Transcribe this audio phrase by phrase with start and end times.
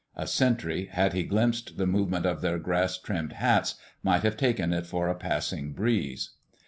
[0.15, 4.73] A sentry, had he glimpsed the movement of their grass trimmed hats, might have taken
[4.73, 6.31] it for a passing breeze.